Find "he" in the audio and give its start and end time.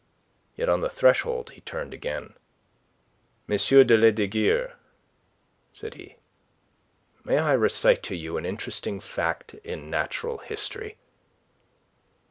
1.51-1.61, 5.93-6.15